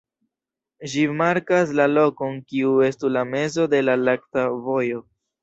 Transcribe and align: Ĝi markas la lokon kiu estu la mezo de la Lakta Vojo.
Ĝi 0.93 1.03
markas 1.19 1.73
la 1.81 1.85
lokon 1.91 2.39
kiu 2.53 2.73
estu 2.89 3.13
la 3.19 3.25
mezo 3.35 3.69
de 3.75 3.83
la 3.87 3.97
Lakta 4.09 4.49
Vojo. 4.67 5.07